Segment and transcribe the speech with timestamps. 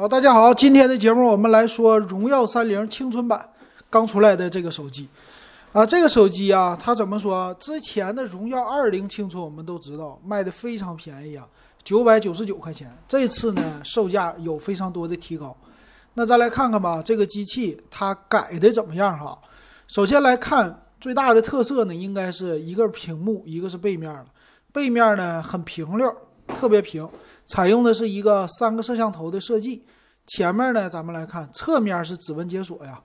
[0.00, 3.46] 好，大家好，今天的节目我们来说荣耀三零青春版
[3.90, 5.06] 刚出来的这个手机
[5.72, 7.52] 啊，这个手机啊，它怎么说？
[7.60, 11.46] 之前的荣耀二零青春我们都知道卖的非常便宜啊，
[11.84, 12.90] 九百九十九块钱。
[13.06, 15.54] 这次呢，售价有非常多的提高。
[16.14, 19.38] 那再来看看吧，这个机器它改的怎么样哈？
[19.86, 24.24] 首先来看最大的特色呢，应该是一个屏幕，一个是背面了。
[24.72, 26.10] 背面呢很平溜，
[26.58, 27.06] 特别平。
[27.50, 29.82] 采用的是一个三个摄像头的设计，
[30.28, 33.00] 前面呢，咱们来看侧面是指纹解锁呀。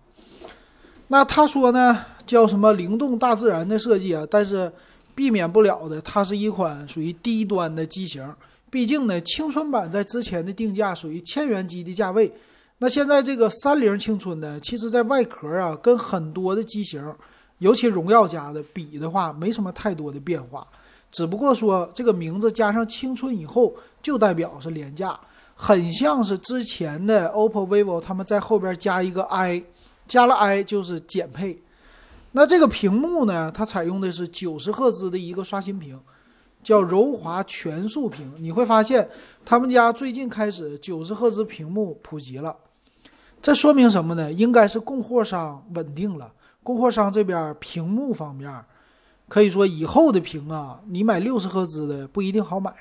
[1.07, 4.23] 那他说呢，叫什么灵动大自然的设计啊？
[4.29, 4.71] 但是
[5.15, 8.23] 避免不了的，它是一款属于低端的机型。
[8.69, 12.31] 毕竟呢，青春版在之前的定价属于千元机的价位。
[12.77, 17.03] 那现在这个三菱青春呢，其实在外壳啊，跟很多的机型，
[17.57, 20.67] 尤其荣耀家的比的话，没什么太多的变化。
[21.15, 25.17] 只不过说这个名字加上青春以后，就代表是廉价，
[25.55, 29.63] 很像是之前的 OPPO、vivo 他们在后边加一个 i，
[30.05, 31.57] 加了 i 就是减配。
[32.33, 35.97] 那这个屏幕呢，它采用的是九十赫兹的一个刷新屏，
[36.61, 38.33] 叫柔滑全速屏。
[38.37, 39.07] 你会发现
[39.45, 42.53] 他们家最近开始九十赫兹屏幕普及了，
[43.41, 44.33] 这说明什么呢？
[44.33, 48.53] 应该是供货商稳定了，供货商这边屏幕方面。
[49.27, 52.71] 可以说以后的屏啊，你买六十赫兹的不一定好买，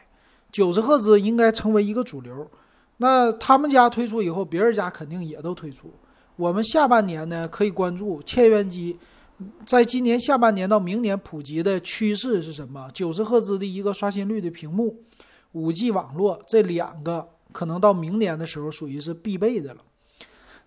[0.52, 2.50] 九十赫兹应该成为一个主流。
[2.98, 5.92] 那他们家推出以后，别人家肯定也都推出。
[6.36, 8.98] 我们下半年呢，可以关注千元机，
[9.64, 12.88] 在今年下半年到明年普及的趋势是什么？
[12.92, 15.02] 九十赫兹的一个刷新率的屏幕，
[15.52, 19.80] 五 G 网络这两个可能到明年的时候属于是必备的了。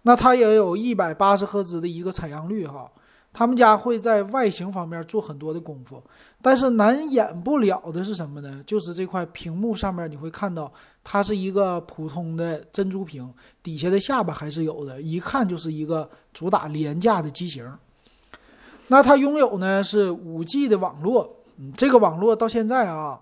[0.02, 2.92] 那它也有一百八十赫兹的一个采样率哈。
[3.38, 6.02] 他们家会在外形方面做很多的功夫，
[6.42, 8.64] 但是难掩不了的是什么呢？
[8.66, 17.72] 就是这块屏幕上面你会看到，它是一个普通的珍珠屏，底下的下巴还是有的，一看就是一个主打廉价的机型。
[18.88, 21.36] 那它拥有呢是五 G 的网络，
[21.76, 23.22] 这个网络到现在啊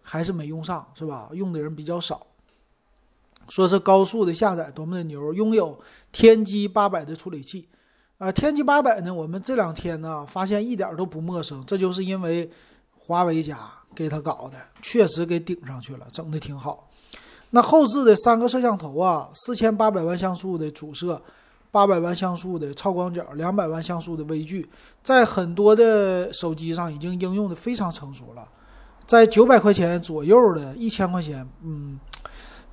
[0.00, 1.28] 还是没用上，是吧？
[1.32, 2.24] 用的人比较少。
[3.48, 5.76] 说是高速的下载多么的牛，拥有
[6.12, 7.66] 天玑八百的处理器。
[8.20, 9.12] 啊，天玑八百呢？
[9.14, 12.50] 我们这两天呢发现一点都不陌生，这就是因为
[12.98, 13.58] 华为家
[13.94, 16.86] 给他搞的，确实给顶上去了，整的挺好。
[17.48, 21.18] 那后置的三个摄像头啊，四千八百万像素的主摄，
[21.70, 24.68] 八百万像素的超广角，两百万像素的微距，
[25.02, 28.46] 在很多的手机上已经应用的非常成熟了。
[29.06, 31.98] 在九百块钱左右的，一千块钱，嗯，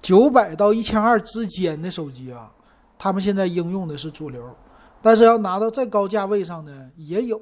[0.02, 2.52] 九百到一千二之间的手机啊，
[3.00, 4.54] 他们现在应用的是主流。
[5.02, 7.40] 但是要拿到再高价位上呢，也有，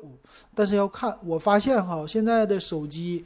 [0.53, 1.17] 但是要看。
[1.23, 3.23] 我发现哈，现在的手机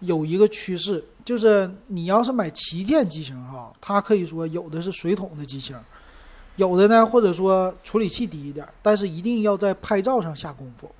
[0.00, 5.76] 有一个趋势，就是你要是买旗舰机型哈，它可以说有的是水桶的机型，
[6.56, 10.90] 有的呢或者说处理器低一点，但是一定要在拍照上下功夫。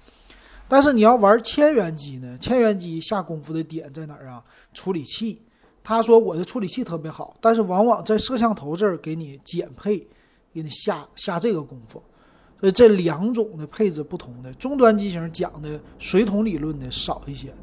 [0.69, 4.43] 但是你要玩千元机呢，千元机下功夫的点在哪儿啊？
[4.73, 5.41] 处理器。
[5.83, 9.99] 他说我的处理器特别好，但是往往在摄像头这儿给你减配，
[10.53, 12.03] 给你下下这个功夫。
[12.61, 17.55] 所以这两种的配置不同的终端机型讲的水桶理论的少一些。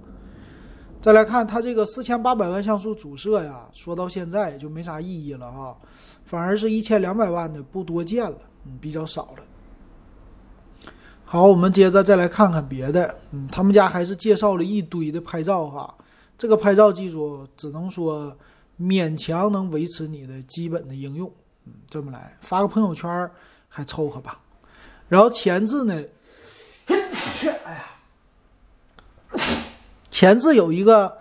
[1.01, 5.78] 再来看它这个四千八百万像素主摄呀，说到现在就没啥意义了哈，
[6.23, 9.44] 反而是一千两百万的不多见了，嗯，比较少了。
[11.23, 15.94] 好，我们接着再来看看别的，嗯，他们家还是介绍了一堆的拍照哈，
[16.38, 18.35] 这个拍照技术只能说
[18.79, 21.31] 勉强能维持你的基本的应用，
[21.66, 23.29] 嗯，这么来发个朋友圈
[23.67, 24.39] 还凑合吧。
[25.07, 26.03] 然后前置呢？
[26.88, 27.85] 哎呀，
[30.11, 31.17] 前置有一个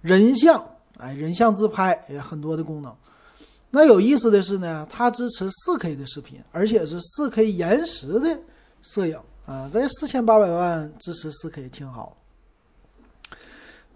[0.00, 2.94] 人像，哎，人像自拍也很多的功能。
[3.70, 8.38] 那有意思的是呢，它支持 4K 的视频，而且是 4K 延时的
[8.82, 9.68] 摄影啊。
[9.72, 12.16] 这四千八百万支持 4K 挺好。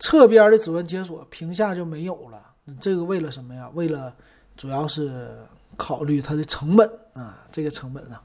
[0.00, 2.42] 侧边的指纹解锁，屏下就没有了。
[2.80, 3.70] 这个为了什么呀？
[3.74, 4.14] 为了
[4.56, 5.36] 主要是
[5.76, 8.22] 考虑它的成本啊，这个成本啊。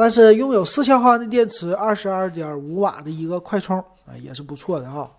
[0.00, 5.10] 但是拥有四千毫安的电池，二十二点五瓦的一个快充啊，也是不错的啊。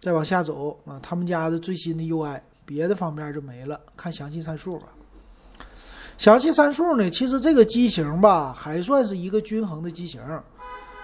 [0.00, 4.88] 再往下走啊，他们家的最新的 UI，别的方面就没了，看详细参数吧。
[6.18, 10.20] 详细参数呢，其实这个机型吧，还算是一个均衡的机型。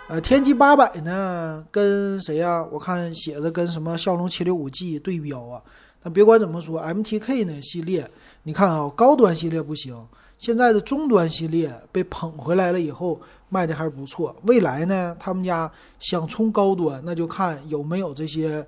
[0.08, 2.60] 呃，天玑八百呢，跟谁呀？
[2.72, 5.62] 我看写着跟什么骁龙七六五 G 对标啊。
[6.02, 8.10] 但别管怎么说，MTK 呢系列，
[8.42, 9.96] 你看啊，高端系列不行。
[10.40, 13.20] 现在的中端系列被捧回来了以后，
[13.50, 14.34] 卖的还是不错。
[14.44, 18.66] 未来呢，他们家想冲高端，那就看有没有这些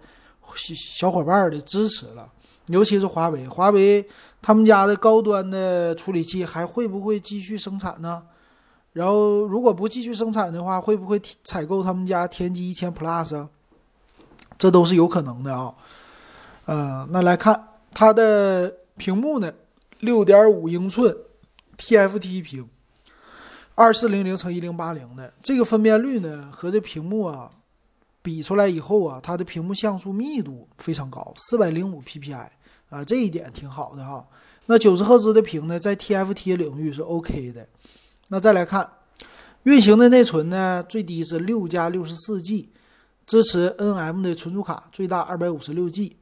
[0.54, 2.28] 小伙伴的支持了。
[2.66, 4.06] 尤其是华为，华为
[4.42, 8.22] 他们家的高端的处理器还会不会继续生产呢？
[8.92, 13.48] 然后如果不继续生产的话，会不会采购他们家天玑一千 Plus？
[14.58, 15.74] 这都是有可能的啊。
[16.66, 19.50] 呃，那来看它的屏幕呢，
[20.00, 21.16] 六点五英寸
[21.76, 22.68] TFT 屏，
[23.74, 27.50] 二四零零乘一零八零的这个分辨率呢，和这屏幕啊
[28.22, 32.48] 比出来以后啊，它的屏幕像素密度非常高，四百零五 PPI
[32.90, 34.24] 啊，这一点挺好的哈。
[34.66, 37.66] 那九十赫兹的屏呢，在 TFT 领域是 OK 的。
[38.28, 38.88] 那再来看，
[39.64, 42.68] 运行的内存呢，最低是六加六十四 G，
[43.26, 46.16] 支持 NM 的存储卡，最大二百五十六 G。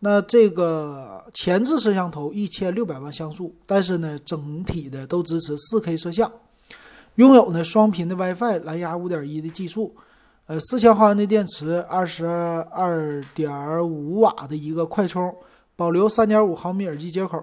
[0.00, 6.30] 那这个前置摄像头一千六百万像素，但是呢，整体的都支持四 K 摄像，
[7.16, 9.94] 拥有呢双频的 WiFi 蓝牙五点一的技术，
[10.46, 13.50] 呃，四千毫安的电池，二十二点
[13.82, 15.34] 五瓦的一个快充，
[15.74, 17.42] 保留三点五毫米耳机接口，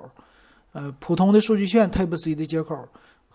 [0.71, 2.87] 呃，普通的数据线 Type C 的接口。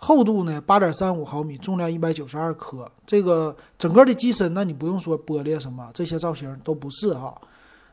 [0.02, 2.90] 厚度呢，八点三五毫米，重量一百九十二克。
[3.06, 7.38] 这个整个的机身，那你不用说玻璃什么，这些造型都不是哈。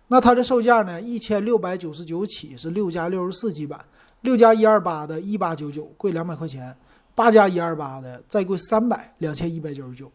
[0.09, 3.83] 那它的售价呢，一千六百九十九起是六加六十四 G 版，
[4.21, 6.75] 六加一二八的一八九九贵两百块钱，
[7.13, 10.11] 八加一二八的再贵三百两千一百九十九。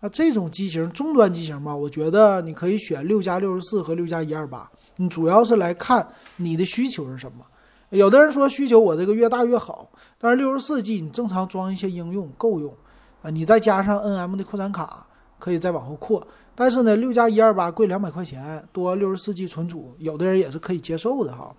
[0.00, 6.06] 那这种机型中端机型吧，我觉得你可以选六加六十四和六加一二八，你主要是来看
[6.36, 7.44] 你的需求是什么。
[7.90, 9.88] 有的人说需求我这个越大越好，
[10.18, 12.74] 但是六十四 G 你正常装一些应用够用
[13.22, 15.06] 啊，你再加上 NM 的扩展卡
[15.38, 16.26] 可以再往后扩。
[16.54, 21.54] 但是呢，六加一二八贵两百块钱，多六十四 G 存储，有的人也是可以接受的哈。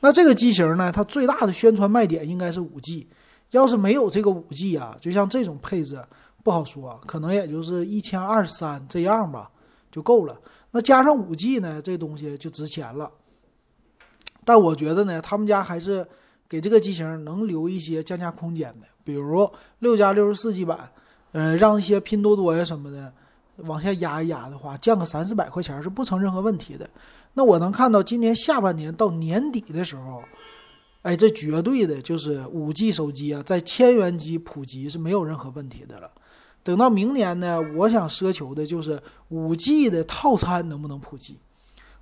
[0.00, 3.06] 那这个机型呢，它最大的宣传卖点应该是五 G，
[3.52, 5.98] 要是没有这个五 G 啊，就像这种配置
[6.42, 9.50] 不好说，可能也就是一千二三这样吧
[9.90, 10.38] 就够了。
[10.72, 13.10] 那加上五 G 呢，这东西就值钱了。
[14.44, 16.06] 但我觉得呢，他们家还是
[16.48, 20.90] 给这个机型能留一些降价空间的，比如六加六十四 G 版，
[21.32, 23.12] 呃，让一些拼多多呀什么的
[23.58, 26.88] 往下压一压的话，降个三四百块钱是不成任何问题的。
[27.34, 30.22] 那我能看到今年下半年到年底的时候，
[31.02, 36.10] 哎，这绝对的就是五 G 手机啊，在千元机普及是没有任何问题的了。
[36.62, 41.38] 等到明年呢，我想奢求的就是五 G 的套餐能不能普及。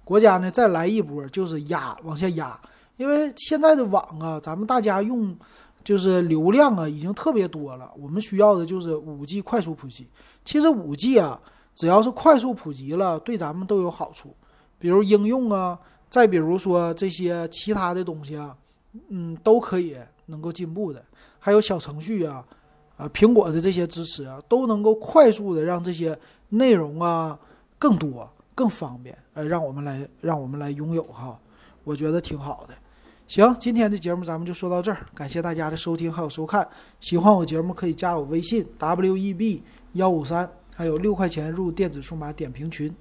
[0.05, 2.59] 国家呢再来一波，就是压往下压，
[2.97, 5.37] 因为现在的网啊，咱们大家用
[5.85, 10.09] 就是流量啊已经特别多了，我们需要的就是五 G 快速普及。
[10.45, 11.39] 其实五 G 啊，
[11.75, 14.35] 只要是快速普及了，对咱们都有好处，
[14.79, 15.79] 比如应用啊，
[16.09, 18.57] 再比如说这些其他的东西啊，
[19.09, 19.97] 嗯，都可以
[20.27, 21.05] 能够进步的。
[21.39, 22.45] 还有小程序啊，
[22.97, 27.39] 啊，苹果的这些支持啊，都能够快速的让这些内容啊
[27.79, 28.29] 更多。
[28.57, 31.37] 更方便，呃，让我们来，让我们来拥有哈，
[31.83, 32.75] 我觉得挺好的。
[33.26, 36.69] 行，今天的节目咱们就说到这儿，感谢大家的收听还有收看。
[37.00, 39.62] 喜欢我节目可以加我微信 w e b
[39.94, 42.94] 幺五三，还有六块钱入电子数码点评群。